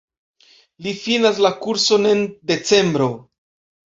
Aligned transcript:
Li 0.85 0.93
finas 1.01 1.41
la 1.45 1.51
kurson 1.65 2.07
en 2.13 2.23
decembro. 2.53 3.11